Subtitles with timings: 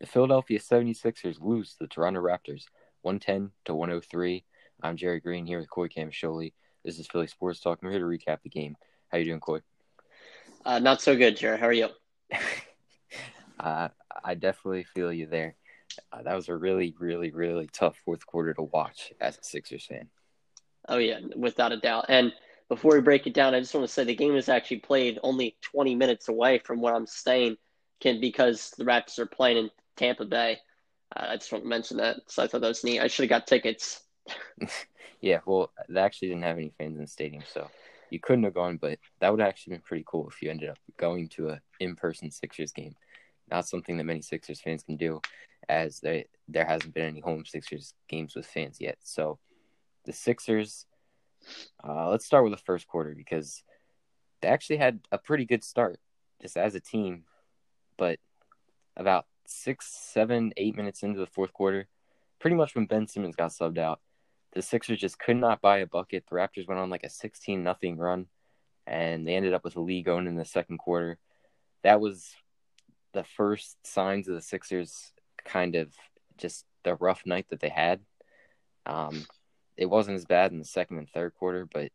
[0.00, 2.66] The Philadelphia 76ers lose to the Toronto Raptors
[3.02, 4.44] 110 to 103.
[4.80, 6.52] I'm Jerry Green here with Coy Camasholi.
[6.84, 7.80] This is Philly Sports Talk.
[7.82, 8.76] We're here to recap the game.
[9.08, 9.58] How you doing, Coy?
[10.64, 11.58] Uh, not so good, Jerry.
[11.58, 11.88] How are you?
[13.60, 13.88] uh,
[14.22, 15.56] I definitely feel you there.
[16.12, 19.84] Uh, that was a really, really, really tough fourth quarter to watch as a Sixers
[19.84, 20.08] fan.
[20.88, 22.04] Oh yeah, without a doubt.
[22.08, 22.32] And
[22.68, 25.18] before we break it down, I just want to say the game was actually played
[25.24, 27.56] only 20 minutes away from where I'm staying,
[28.00, 30.58] can because the Raptors are playing in Tampa Bay.
[31.14, 32.16] Uh, I just want to mention that.
[32.28, 33.00] So I thought that was neat.
[33.00, 34.02] I should have got tickets.
[35.20, 37.68] yeah, well, they actually didn't have any fans in the stadium, so
[38.10, 38.76] you couldn't have gone.
[38.76, 42.30] But that would actually been pretty cool if you ended up going to a in-person
[42.30, 42.94] Sixers game.
[43.50, 45.20] Not something that many Sixers fans can do,
[45.68, 48.98] as they there hasn't been any home Sixers games with fans yet.
[49.02, 49.38] So
[50.04, 50.86] the Sixers.
[51.82, 53.62] Uh, let's start with the first quarter because
[54.42, 56.00] they actually had a pretty good start
[56.42, 57.24] just as a team,
[57.96, 58.18] but
[58.96, 61.88] about six, seven, eight minutes into the fourth quarter,
[62.38, 64.00] pretty much when Ben Simmons got subbed out,
[64.52, 66.24] the Sixers just could not buy a bucket.
[66.28, 68.26] The Raptors went on like a 16 nothing run,
[68.86, 71.18] and they ended up with a lead going in the second quarter.
[71.82, 72.34] That was
[73.12, 75.12] the first signs of the Sixers
[75.44, 75.92] kind of
[76.36, 78.00] just the rough night that they had.
[78.86, 79.26] Um,
[79.76, 81.90] it wasn't as bad in the second and third quarter, but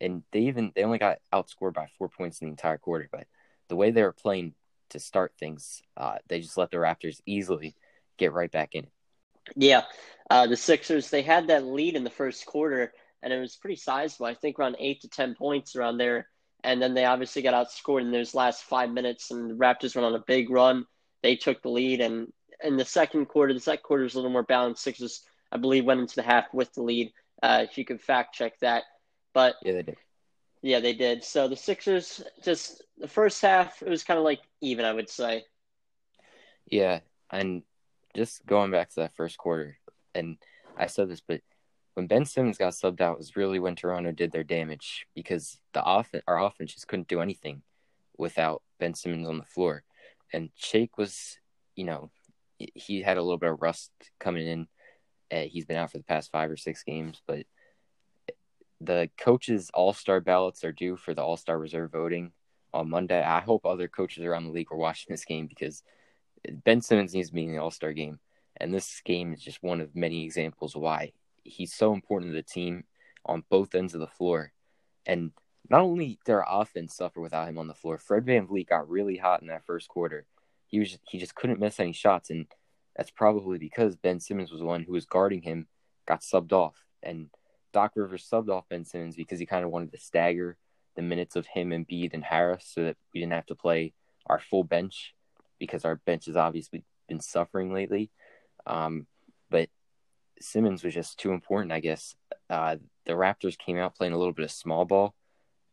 [0.00, 3.08] and they even they only got outscored by four points in the entire quarter.
[3.10, 3.26] But
[3.68, 4.54] the way they were playing
[4.92, 5.82] to start things.
[5.96, 7.74] Uh, they just let the Raptors easily
[8.18, 8.86] get right back in.
[9.56, 9.82] Yeah,
[10.30, 13.76] uh, the Sixers they had that lead in the first quarter, and it was pretty
[13.76, 14.26] sizable.
[14.26, 16.28] I think around eight to ten points around there.
[16.64, 20.06] And then they obviously got outscored in those last five minutes, and the Raptors went
[20.06, 20.86] on a big run.
[21.22, 22.32] They took the lead, and
[22.62, 24.84] in the second quarter, the second quarter was a little more balanced.
[24.84, 27.12] Sixers, I believe, went into the half with the lead.
[27.42, 28.84] Uh, if you could fact check that,
[29.34, 29.96] but yeah, they did.
[30.62, 31.24] Yeah, they did.
[31.24, 35.08] So the Sixers just the first half it was kind of like even, I would
[35.08, 35.44] say.
[36.66, 37.62] Yeah, and
[38.14, 39.76] just going back to that first quarter,
[40.14, 40.36] and
[40.76, 41.40] I said this, but
[41.94, 45.82] when Ben Simmons got subbed out was really when Toronto did their damage because the
[45.82, 47.62] off our offense just couldn't do anything
[48.16, 49.82] without Ben Simmons on the floor,
[50.32, 51.38] and Shake was,
[51.74, 52.10] you know,
[52.58, 53.90] he had a little bit of rust
[54.20, 54.68] coming in.
[55.32, 57.46] Uh, he's been out for the past five or six games, but
[58.84, 62.32] the coaches all star ballots are due for the all star reserve voting
[62.72, 63.22] on Monday.
[63.22, 65.82] I hope other coaches around the league are watching this game because
[66.64, 68.18] Ben Simmons needs to be in the all star game.
[68.56, 71.12] And this game is just one of many examples why
[71.44, 72.84] he's so important to the team
[73.24, 74.52] on both ends of the floor.
[75.06, 75.32] And
[75.68, 79.16] not only our offense suffer without him on the floor, Fred Van VanVleet got really
[79.16, 80.26] hot in that first quarter.
[80.66, 82.46] He was he just couldn't miss any shots, and
[82.96, 85.66] that's probably because Ben Simmons was the one who was guarding him,
[86.06, 87.28] got subbed off, and
[87.72, 90.56] Doc Rivers subbed off Ben Simmons because he kind of wanted to stagger
[90.94, 93.94] the minutes of him and Embiid and Harris so that we didn't have to play
[94.26, 95.14] our full bench
[95.58, 98.10] because our bench has obviously been suffering lately.
[98.66, 99.06] Um,
[99.50, 99.68] but
[100.40, 102.14] Simmons was just too important, I guess.
[102.50, 105.14] Uh, the Raptors came out playing a little bit of small ball,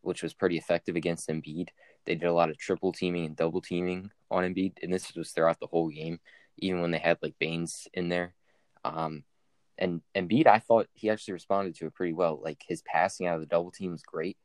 [0.02, 1.70] which was pretty effective against Embiid.
[2.06, 5.32] They did a lot of triple teaming and double teaming on Embiid, and this was
[5.32, 6.20] throughout the whole game,
[6.58, 8.34] even when they had like Baynes in there.
[8.84, 9.24] Um,
[9.80, 12.40] and Embiid, I thought he actually responded to it pretty well.
[12.44, 14.38] Like his passing out of the double team was great.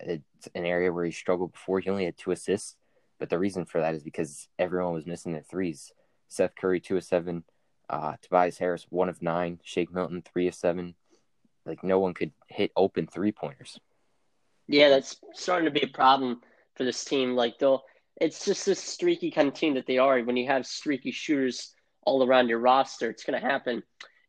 [0.00, 1.78] It's an area where he struggled before.
[1.78, 2.74] He only had two assists,
[3.20, 5.92] but the reason for that is because everyone was missing their threes.
[6.28, 7.44] Seth Curry two of seven,
[7.88, 10.96] uh, Tobias Harris one of nine, Shake Milton three of seven.
[11.64, 13.78] Like no one could hit open three pointers.
[14.66, 16.40] Yeah, that's starting to be a problem
[16.74, 17.36] for this team.
[17.36, 17.84] Like they'll,
[18.20, 20.20] it's just this streaky kind of team that they are.
[20.22, 23.82] When you have streaky shooters all around your roster, it's going to happen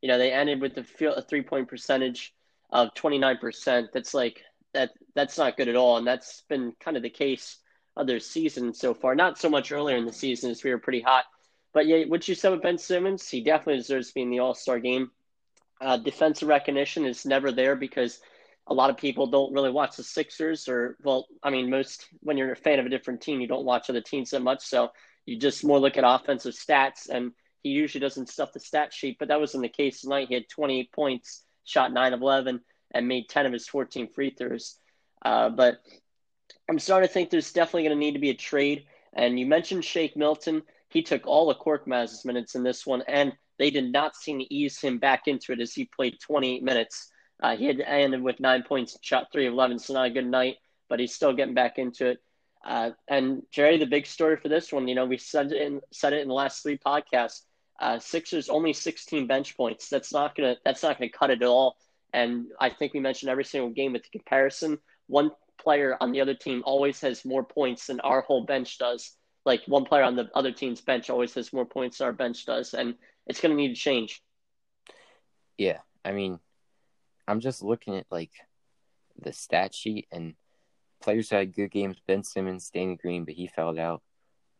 [0.05, 2.31] you know, they ended with a three point percentage
[2.69, 3.87] of 29%.
[3.91, 4.43] That's like,
[4.75, 5.97] that that's not good at all.
[5.97, 7.57] And that's been kind of the case
[7.97, 9.15] other seasons so far.
[9.15, 11.23] Not so much earlier in the season as we were pretty hot.
[11.73, 14.41] But yeah, what you said with Ben Simmons, he definitely deserves to be in the
[14.41, 15.09] All Star game.
[15.81, 18.19] Uh, defensive recognition is never there because
[18.67, 22.37] a lot of people don't really watch the Sixers, or well, I mean, most when
[22.37, 24.91] you're a fan of a different team, you don't watch other teams that much, so
[25.25, 27.09] you just more look at offensive stats.
[27.09, 27.31] And
[27.65, 30.27] he usually doesn't stuff the stat sheet, but that wasn't the case tonight.
[30.27, 32.61] He had 28 points, shot 9 of 11,
[32.93, 34.77] and made 10 of his 14 free throws.
[35.23, 35.79] Uh, but
[36.69, 38.85] I'm starting to think there's definitely going to need to be a trade.
[39.13, 40.61] And you mentioned Shake Milton.
[40.89, 44.53] He took all of Korkmaz's minutes in this one, and they did not seem to
[44.53, 47.09] ease him back into it as he played 28 minutes.
[47.41, 50.27] Uh, he had ended with nine points, shot three of 11, so not a good
[50.27, 50.57] night,
[50.87, 52.19] but he's still getting back into it.
[52.63, 55.81] Uh, and Jerry, the big story for this one, you know, we said it in,
[55.91, 57.41] said it in the last three podcasts.
[57.79, 59.89] Uh, Sixers only 16 bench points.
[59.89, 61.77] That's not gonna that's not gonna cut it at all.
[62.13, 64.79] And I think we mentioned every single game with the comparison.
[65.07, 65.31] One
[65.61, 69.15] player on the other team always has more points than our whole bench does.
[69.45, 72.45] like one player on the other team's bench always has more points than our bench
[72.45, 72.95] does, and
[73.27, 74.21] it's to need to change.
[75.57, 76.39] Yeah, I mean,
[77.27, 78.31] I'm just looking at like
[79.19, 80.35] the stat sheet and
[81.01, 81.97] players had good games.
[82.07, 84.01] Ben Simmons, Danny Green, but he fouled out,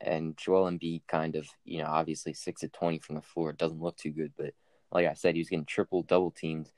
[0.02, 3.82] and Joel Embiid kind of, you know, obviously six of twenty from the floor doesn't
[3.82, 4.54] look too good, but
[4.92, 6.72] like I said, he was getting triple, double teamed,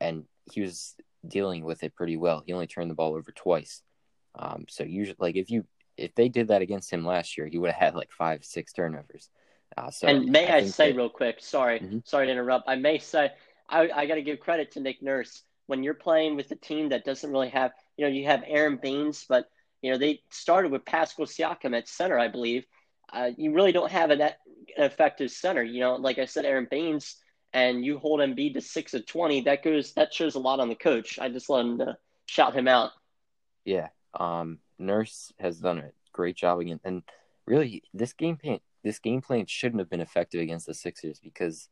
[0.00, 0.94] and he was
[1.26, 2.42] dealing with it pretty well.
[2.44, 3.82] He only turned the ball over twice.
[4.34, 5.64] Um, so usually, like if you
[5.96, 8.72] if they did that against him last year, he would have had like five, six
[8.72, 9.28] turnovers.
[9.76, 10.96] Uh, so and may I, I say that...
[10.96, 11.98] real quick, sorry, mm-hmm.
[12.04, 12.68] sorry to interrupt.
[12.68, 13.30] I may say
[13.68, 16.88] I, I got to give credit to Nick Nurse when you're playing with a team
[16.90, 19.48] that doesn't really have, you know, you have Aaron Baynes, but
[19.82, 22.64] you know they started with Pascal Siakam at center, I believe.
[23.12, 24.32] Uh, you really don't have an, an
[24.78, 25.62] effective center.
[25.62, 27.16] You know, like I said, Aaron Baynes,
[27.52, 29.42] and you hold Embiid to six of twenty.
[29.42, 31.18] That goes that shows a lot on the coach.
[31.18, 32.92] I just let him to shout him out.
[33.64, 33.88] Yeah,
[34.18, 37.02] um, Nurse has done a great job again, and
[37.46, 41.68] really, this game plan this game plan shouldn't have been effective against the Sixers because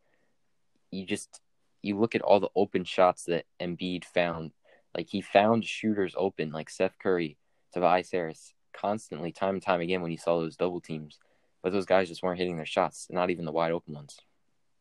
[0.91, 1.41] you just
[1.83, 4.53] you look at all the open shots that Embiid found.
[4.95, 7.37] Like he found shooters open, like Seth Curry,
[7.73, 11.19] Tobias Harris, constantly, time and time again when you saw those double teams.
[11.63, 14.19] But those guys just weren't hitting their shots, not even the wide open ones.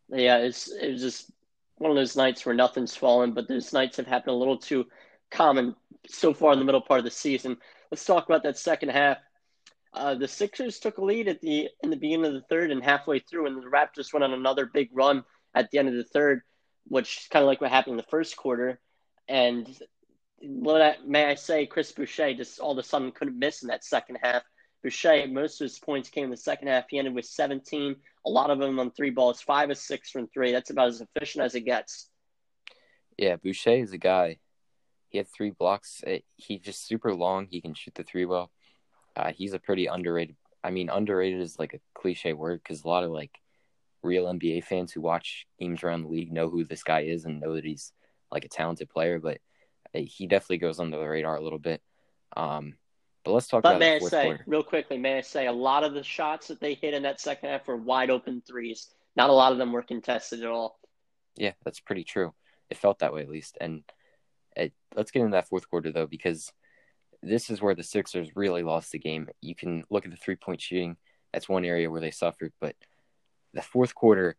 [0.09, 1.31] Yeah, it's it was just
[1.77, 4.86] one of those nights where nothing's fallen, but those nights have happened a little too
[5.31, 5.75] common
[6.07, 7.57] so far in the middle part of the season.
[7.91, 9.18] Let's talk about that second half.
[9.94, 12.83] Uh, the Sixers took a lead at the in the beginning of the third and
[12.83, 15.24] halfway through, and the Raptors went on another big run
[15.56, 16.42] at the end of the third,
[16.88, 18.80] which is kind of like what happened in the first quarter.
[19.27, 19.68] And
[20.41, 23.83] I, may I say, Chris Boucher just all of a sudden couldn't miss in that
[23.83, 24.44] second half.
[24.83, 26.86] Boucher, most of his points came in the second half.
[26.89, 27.95] He ended with 17,
[28.25, 30.51] a lot of them on three balls, five or six from three.
[30.51, 32.09] That's about as efficient as it gets.
[33.18, 34.38] Yeah, Boucher is a guy.
[35.09, 36.01] He had three blocks.
[36.06, 37.47] Eh, he's just super long.
[37.50, 38.51] He can shoot the three well.
[39.15, 40.38] Uh, he's a pretty underrated.
[40.63, 43.31] I mean, underrated is like a cliche word because a lot of like
[44.01, 47.42] real NBA fans who watch games around the league know who this guy is and
[47.42, 47.92] know that he's
[48.31, 49.19] like a talented player.
[49.19, 49.39] But
[49.94, 51.81] he definitely goes under the radar a little bit.
[52.36, 52.75] Um,
[53.24, 53.80] but let's talk about it.
[53.80, 54.00] but about.
[54.00, 54.44] may I say quarter.
[54.47, 54.97] real quickly?
[54.97, 57.68] May I say a lot of the shots that they hit in that second half
[57.68, 58.88] were wide open threes.
[59.15, 60.80] Not a lot of them were contested at all.
[61.36, 62.33] Yeah, that's pretty true.
[62.69, 63.57] It felt that way at least.
[63.59, 63.83] And
[64.56, 66.51] it, let's get into that fourth quarter though, because
[67.21, 69.27] this is where the Sixers really lost the game.
[69.42, 70.97] You can look at the three point shooting.
[71.33, 72.53] That's one area where they suffered.
[72.62, 72.75] But
[73.53, 74.38] the fourth quarter,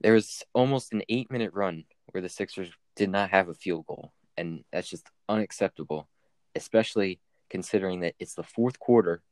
[0.00, 3.86] there was almost an eight minute run where the Sixers did not have a field
[3.86, 4.12] goal.
[4.36, 6.08] And that's just unacceptable,
[6.54, 7.20] especially
[7.50, 9.22] considering that it's the fourth quarter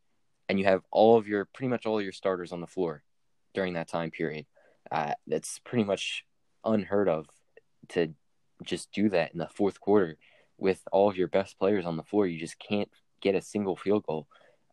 [0.48, 3.02] and you have all of your pretty much all your starters on the floor
[3.54, 4.46] during that time period.
[4.90, 6.24] Uh, that's pretty much
[6.64, 7.26] unheard of
[7.88, 8.12] to
[8.64, 10.16] just do that in the fourth quarter
[10.58, 12.26] with all of your best players on the floor.
[12.26, 14.26] You just can't get a single field goal.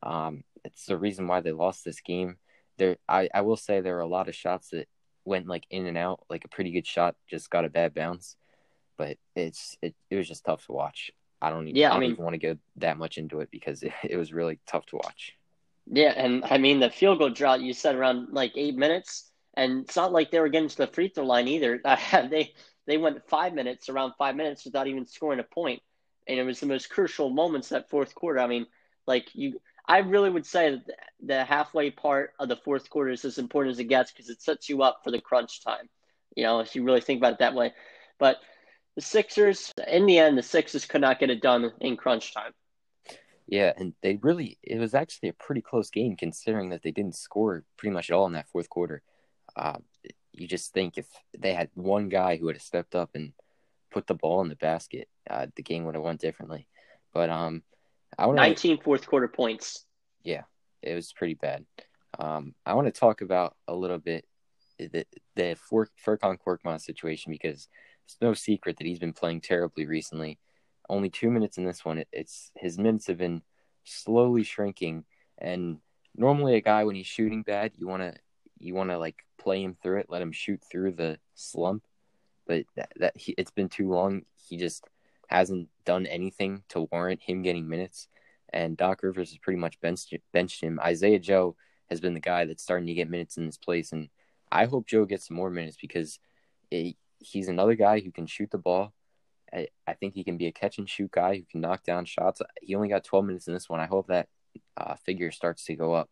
[0.03, 2.37] Um, it's the reason why they lost this game.
[2.77, 4.87] There, I, I will say there were a lot of shots that
[5.25, 6.23] went like in and out.
[6.29, 8.35] Like a pretty good shot just got a bad bounce,
[8.97, 11.11] but it's it, it was just tough to watch.
[11.41, 13.49] I don't even, yeah, I, don't mean, even want to go that much into it
[13.51, 15.33] because it, it was really tough to watch.
[15.89, 19.83] Yeah, and I mean the field goal drought you said around like eight minutes, and
[19.83, 21.79] it's not like they were getting to the free throw line either.
[21.85, 22.53] Uh, they
[22.85, 25.81] they went five minutes, around five minutes, without even scoring a point,
[26.27, 28.39] and it was the most crucial moments that fourth quarter.
[28.39, 28.65] I mean,
[29.05, 33.23] like you, I really would say that the halfway part of the fourth quarter is
[33.23, 35.89] as important as it gets because it sets you up for the crunch time.
[36.35, 37.73] You know, if you really think about it that way,
[38.19, 38.37] but
[38.97, 42.51] the Sixers, in the end, the Sixers could not get it done in crunch time.
[43.45, 47.15] Yeah, and they really, it was actually a pretty close game considering that they didn't
[47.15, 49.03] score pretty much at all in that fourth quarter.
[49.55, 49.77] Uh,
[50.33, 51.05] you just think if
[51.37, 53.33] they had one guy who would have stepped up and
[53.91, 56.67] put the ball in the basket, uh, the game would have went differently.
[57.13, 57.61] But um,
[58.17, 59.85] I want 19 fourth quarter points.
[60.23, 60.43] Yeah,
[60.81, 61.65] it was pretty bad.
[62.17, 64.25] Um, I want to talk about a little bit
[64.79, 67.67] the the Furkan Korkmaz situation because
[68.07, 70.39] it's no secret that he's been playing terribly recently.
[70.87, 71.97] Only two minutes in this one.
[71.97, 73.41] It, it's his minutes have been
[73.83, 75.03] slowly shrinking,
[75.37, 75.79] and
[76.15, 78.13] normally a guy when he's shooting bad, you want to
[78.59, 81.83] you want to like play him through it, let him shoot through the slump.
[82.47, 84.21] But that, that he, it's been too long.
[84.35, 84.85] He just
[85.27, 88.07] hasn't done anything to warrant him getting minutes.
[88.53, 90.79] And Doc Rivers has pretty much benched, benched him.
[90.79, 91.57] Isaiah Joe
[91.89, 94.07] has been the guy that's starting to get minutes in this place, and
[94.49, 96.19] I hope Joe gets some more minutes because
[96.71, 98.93] it, he's another guy who can shoot the ball.
[99.53, 102.03] I, I, think he can be a catch and shoot guy who can knock down
[102.05, 102.41] shots.
[102.61, 103.79] He only got 12 minutes in this one.
[103.79, 104.27] I hope that
[104.75, 106.09] uh, figure starts to go up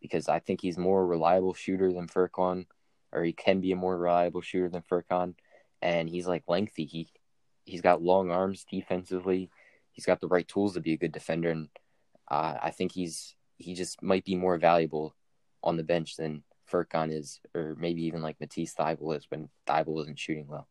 [0.00, 2.66] because I think he's more reliable shooter than Furkan,
[3.12, 5.34] or he can be a more reliable shooter than Furkan.
[5.82, 6.84] And he's like lengthy.
[6.84, 7.08] He
[7.64, 9.50] he's got long arms defensively.
[9.92, 11.68] He's got the right tools to be a good defender, and
[12.28, 15.14] uh, I think he's he just might be more valuable
[15.62, 20.02] on the bench than Furkan is, or maybe even like Matisse Thybulle is when Thybulle
[20.02, 20.68] isn't shooting well.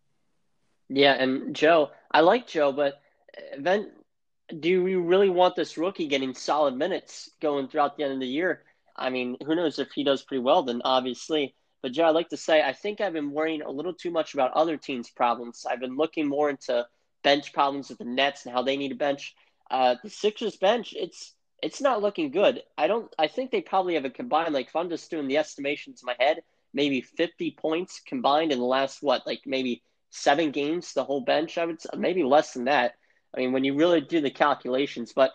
[0.90, 3.02] Yeah, and Joe, I like Joe, but
[3.58, 3.92] then
[4.60, 8.28] do you really want this rookie getting solid minutes going throughout the end of the
[8.28, 8.64] year?
[8.96, 11.56] I mean, who knows if he does pretty well, then obviously.
[11.82, 14.34] But Joe, I'd like to say I think I've been worrying a little too much
[14.34, 15.66] about other teams' problems.
[15.70, 16.88] I've been looking more into
[17.24, 19.36] bench problems with the Nets and how they need a bench.
[19.70, 22.62] Uh, the Sixers bench, it's it's not looking good.
[22.78, 23.14] I don't.
[23.18, 24.54] I think they probably have a combined.
[24.54, 26.44] Like if I'm just doing the estimations in my head,
[26.74, 31.58] maybe 50 points combined in the last what, like maybe seven games, the whole bench.
[31.58, 32.96] I would say maybe less than that.
[33.34, 35.32] I mean, when you really do the calculations, but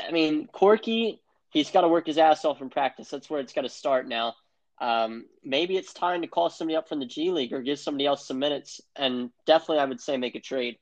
[0.00, 3.08] I mean, Corky, he's got to work his ass off in practice.
[3.08, 4.34] That's where it's got to start now.
[4.78, 8.06] Um, maybe it's time to call somebody up from the G League or give somebody
[8.06, 8.80] else some minutes.
[8.94, 10.78] And definitely, I would say make a trade.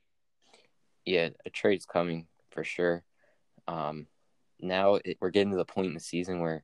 [1.05, 3.03] Yeah, a trade's coming for sure.
[3.67, 4.07] Um,
[4.59, 6.63] now it, we're getting to the point in the season where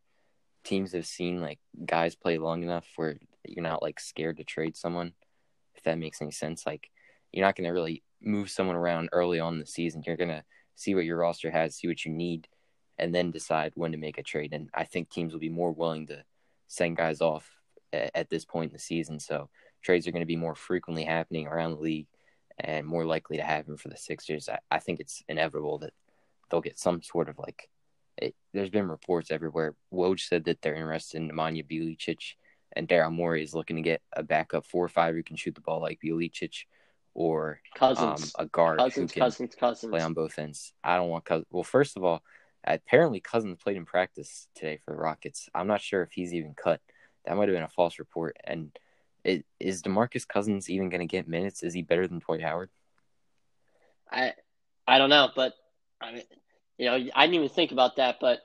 [0.63, 4.75] teams have seen like guys play long enough where you're not like scared to trade
[4.75, 5.13] someone.
[5.75, 6.89] If that makes any sense, like
[7.31, 10.03] you're not going to really move someone around early on in the season.
[10.05, 10.43] You're going to
[10.75, 12.48] see what your roster has, see what you need,
[12.98, 14.53] and then decide when to make a trade.
[14.53, 16.24] And I think teams will be more willing to
[16.67, 17.50] send guys off
[17.91, 19.19] at, at this point in the season.
[19.19, 19.50] So
[19.81, 22.07] trades are going to be more frequently happening around the league
[22.60, 24.48] and more likely to happen for the Sixers.
[24.50, 25.93] I, I think it's inevitable that
[26.50, 27.69] they'll get some sort of like
[28.22, 29.75] it, there's been reports everywhere.
[29.94, 32.16] Woj said that they're interested in Nemanja Bjelica,
[32.74, 35.56] and Daryl Morey is looking to get a backup four or five who can shoot
[35.56, 36.50] the ball like Bjelica,
[37.13, 39.90] or Cousins, um, a guard Cousins, who can Cousins, Cousins.
[39.90, 40.74] play on both ends.
[40.84, 41.48] I don't want Cousins.
[41.51, 42.24] Well, first of all,
[42.63, 45.50] apparently Cousins played in practice today for the Rockets.
[45.54, 46.80] I'm not sure if he's even cut.
[47.25, 48.38] That might have been a false report.
[48.44, 48.72] And
[49.24, 51.63] it, is Demarcus Cousins even going to get minutes?
[51.63, 52.70] Is he better than Dwight Howard?
[54.10, 54.34] I
[54.88, 55.54] I don't know, but
[56.01, 56.24] I mean,
[56.81, 58.39] you know, I didn't even think about that, but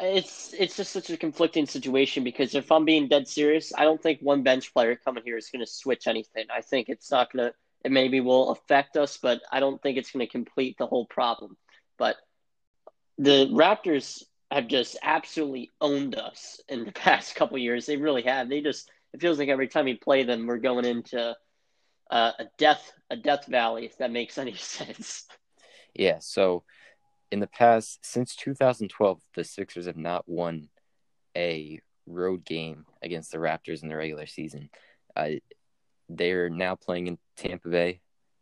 [0.00, 4.02] it's it's just such a conflicting situation because if I'm being dead serious, I don't
[4.02, 6.46] think one bench player coming here is going to switch anything.
[6.50, 7.54] I think it's not going to.
[7.84, 11.04] It maybe will affect us, but I don't think it's going to complete the whole
[11.04, 11.56] problem.
[11.98, 12.16] But
[13.18, 17.84] the Raptors have just absolutely owned us in the past couple years.
[17.84, 18.48] They really have.
[18.48, 21.36] They just it feels like every time we play them, we're going into
[22.10, 23.84] uh, a death a death valley.
[23.84, 25.26] If that makes any sense.
[25.94, 26.20] Yeah.
[26.20, 26.64] So
[27.30, 30.68] in the past since 2012, the Sixers have not won
[31.36, 34.70] a road game against the Raptors in the regular season.
[35.14, 35.32] Uh,
[36.08, 38.00] they're now playing in Tampa Bay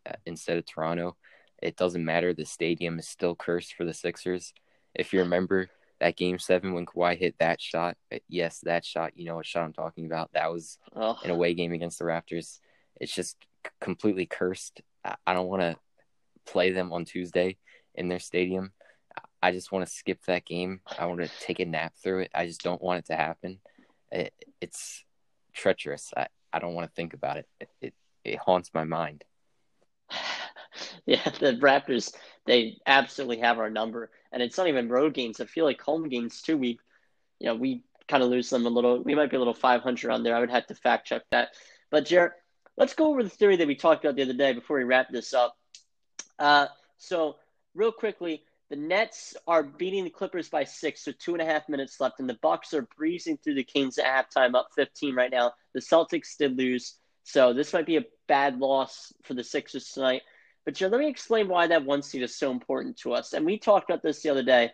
[0.09, 1.17] uh, instead of Toronto.
[1.63, 2.33] It doesn't matter.
[2.33, 4.53] The stadium is still cursed for the Sixers.
[4.95, 5.69] If you remember
[6.01, 9.47] that game seven when Kawhi hit that shot, uh, yes, that shot, you know what
[9.47, 10.31] shot I'm talking about.
[10.33, 11.19] That was oh.
[11.25, 12.61] an away game against the Raptors.
[13.01, 13.37] It's just
[13.81, 14.81] completely cursed.
[15.27, 15.77] I don't want to
[16.47, 17.59] play them on Tuesday
[17.97, 18.73] in their stadium.
[19.43, 20.81] I just want to skip that game.
[20.99, 22.31] I want to take a nap through it.
[22.35, 23.59] I just don't want it to happen.
[24.11, 25.05] It, it's
[25.53, 26.13] treacherous.
[26.17, 27.49] I, I don't want to think about it.
[27.61, 27.95] It, it.
[28.25, 29.25] it haunts my mind.
[31.07, 32.15] yeah, the Raptors,
[32.47, 34.11] they absolutely have our number.
[34.33, 35.41] And it's not even road games.
[35.41, 36.57] I feel like home games too.
[36.57, 36.79] We,
[37.39, 39.03] you know, we kind of lose them a little.
[39.03, 40.35] We might be a little 500 on there.
[40.35, 41.51] I would have to fact check that.
[41.91, 42.33] But Jared,
[42.77, 45.11] let's go over the theory that we talked about the other day before we wrap
[45.11, 45.57] this up.
[46.39, 46.67] Uh,
[46.99, 47.37] so
[47.77, 51.69] real quickly, the Nets are beating the Clippers by six so two and a half
[51.69, 55.31] minutes left, and the Bucks are breezing through the Kings at halftime, up 15 right
[55.31, 55.53] now.
[55.73, 60.23] The Celtics did lose, so this might be a bad loss for the Sixers tonight.
[60.65, 63.35] But Joe, let me explain why that one seed is so important to us.
[63.35, 64.73] And we talked about this the other day,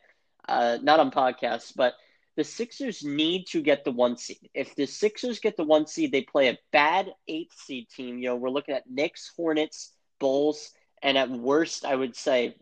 [0.49, 1.95] uh, not on podcasts, but
[2.35, 4.49] the Sixers need to get the one seed.
[4.55, 8.19] If the Sixers get the one seed, they play a bad eighth seed team.
[8.19, 10.71] You know, we're looking at Knicks, Hornets, Bulls,
[11.03, 12.55] and at worst, I would say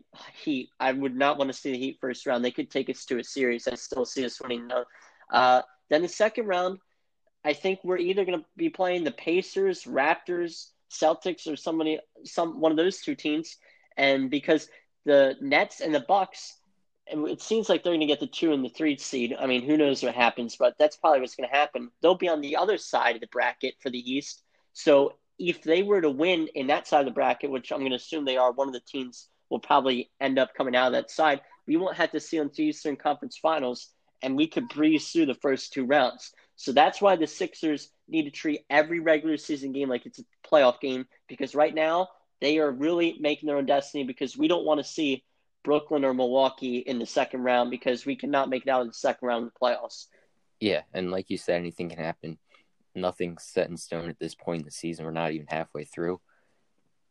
[0.43, 0.69] Heat.
[0.79, 2.43] I would not want to see the Heat first round.
[2.43, 3.67] They could take us to a series.
[3.67, 4.69] I still see us winning.
[5.31, 6.79] Uh, then the second round,
[7.45, 12.59] I think we're either going to be playing the Pacers, Raptors, Celtics, or somebody, some
[12.59, 13.57] one of those two teams.
[13.97, 14.67] And because
[15.05, 16.57] the Nets and the Bucks,
[17.07, 19.35] it seems like they're going to get the two and the three seed.
[19.37, 21.91] I mean, who knows what happens, but that's probably what's going to happen.
[22.01, 24.43] They'll be on the other side of the bracket for the East.
[24.73, 25.13] So
[25.49, 27.95] if they were to win in that side of the bracket, which I'm going to
[27.95, 31.09] assume they are, one of the teams will probably end up coming out of that
[31.09, 31.41] side.
[31.67, 33.87] We won't have to see them to Eastern Conference Finals,
[34.21, 36.31] and we could breeze through the first two rounds.
[36.57, 40.23] So that's why the Sixers need to treat every regular season game like it's a
[40.47, 44.65] playoff game because right now they are really making their own destiny because we don't
[44.65, 45.23] want to see
[45.63, 48.93] Brooklyn or Milwaukee in the second round because we cannot make it out in the
[48.93, 50.05] second round of the playoffs.
[50.59, 52.37] Yeah, and like you said, anything can happen
[52.95, 55.05] nothing's set in stone at this point in the season.
[55.05, 56.19] We're not even halfway through.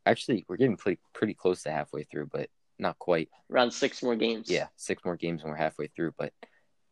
[0.07, 3.29] Actually, we're getting pretty pretty close to halfway through, but not quite.
[3.51, 4.51] Around six more games.
[4.51, 6.15] Yeah, six more games and we're halfway through.
[6.17, 6.33] But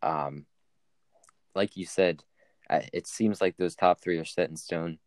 [0.02, 0.47] um,
[1.54, 2.23] like you said,
[2.92, 4.99] it seems like those top three are set in stone.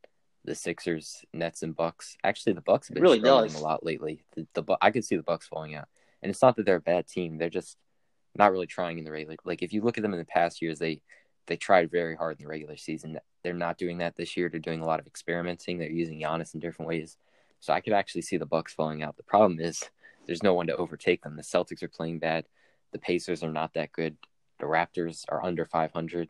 [0.44, 2.18] The Sixers, Nets, and Bucks.
[2.24, 3.60] Actually, the Bucks have been really struggling does.
[3.60, 4.26] a lot lately.
[4.36, 5.88] The, the I could see the Bucks falling out,
[6.24, 7.38] and it's not that they're a bad team.
[7.38, 7.78] They're just
[8.36, 9.36] not really trying in the regular.
[9.46, 11.04] Like if you look at them in the past years, they
[11.46, 13.20] they tried very hard in the regular season.
[13.44, 14.50] They're not doing that this year.
[14.50, 15.78] They're doing a lot of experimenting.
[15.78, 17.18] They're using Giannis in different ways.
[17.60, 19.18] So I could actually see the Bucks falling out.
[19.18, 19.84] The problem is
[20.26, 21.36] there's no one to overtake them.
[21.36, 22.46] The Celtics are playing bad.
[22.92, 24.18] The Pacers are not that good.
[24.60, 26.30] The Raptors are under 500.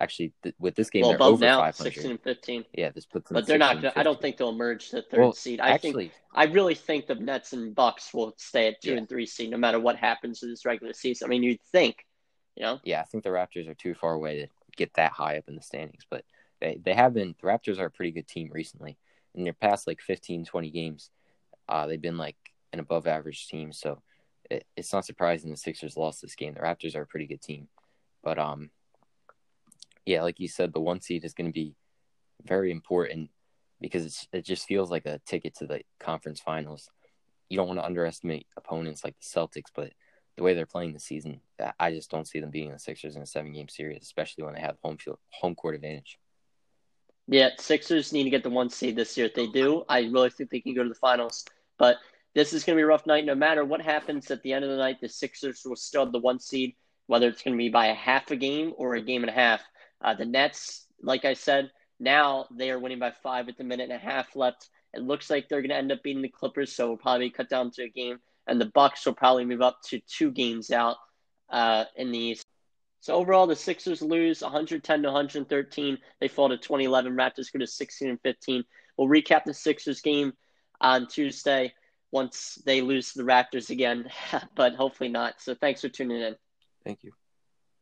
[0.00, 1.92] Actually, th- with this game, well, they're over now, 500.
[1.92, 2.64] 16 and 15.
[2.72, 3.34] Yeah, this puts them.
[3.34, 3.96] But they're not.
[3.96, 5.60] I don't think they'll emerge to third well, seed.
[5.60, 6.12] I actually, think.
[6.32, 8.98] I really think the Nets and Bucks will stay at two yeah.
[8.98, 11.26] and three seed, no matter what happens in this regular season.
[11.26, 12.06] I mean, you'd think,
[12.54, 12.78] you know.
[12.84, 14.46] Yeah, I think the Raptors are too far away to
[14.76, 16.24] get that high up in the standings, but
[16.60, 17.34] they they have been.
[17.40, 18.98] The Raptors are a pretty good team recently.
[19.34, 21.10] In their past like 15, 20 games,
[21.68, 22.36] uh, they've been like
[22.72, 23.72] an above average team.
[23.72, 24.02] So
[24.50, 26.54] it, it's not surprising the Sixers lost this game.
[26.54, 27.68] The Raptors are a pretty good team,
[28.22, 28.70] but um,
[30.06, 31.74] yeah, like you said, the one seed is going to be
[32.44, 33.30] very important
[33.80, 36.90] because it just feels like a ticket to the conference finals.
[37.48, 39.92] You don't want to underestimate opponents like the Celtics, but
[40.36, 41.40] the way they're playing this season,
[41.78, 44.54] I just don't see them beating the Sixers in a seven game series, especially when
[44.54, 46.18] they have home field home court advantage.
[47.28, 49.26] Yeah, Sixers need to get the one seed this year.
[49.26, 51.44] If they do, I really think they can go to the finals.
[51.78, 51.98] But
[52.34, 53.26] this is going to be a rough night.
[53.26, 56.12] No matter what happens at the end of the night, the Sixers will still have
[56.12, 56.74] the one seed,
[57.06, 59.34] whether it's going to be by a half a game or a game and a
[59.34, 59.60] half.
[60.00, 61.70] Uh, the Nets, like I said,
[62.00, 64.70] now they are winning by five with a minute and a half left.
[64.94, 67.50] It looks like they're going to end up beating the Clippers, so we'll probably cut
[67.50, 68.20] down to a game.
[68.46, 70.96] And the Bucks will probably move up to two games out
[71.50, 72.38] uh, in the.
[73.00, 75.98] So overall, the Sixers lose 110 to 113.
[76.20, 77.14] They fall to 2011.
[77.14, 78.64] Raptors go to 16 and 15.
[78.96, 80.32] We'll recap the Sixers game
[80.80, 81.72] on Tuesday
[82.10, 84.10] once they lose to the Raptors again,
[84.54, 85.40] but hopefully not.
[85.40, 86.36] So thanks for tuning in.
[86.84, 87.12] Thank you.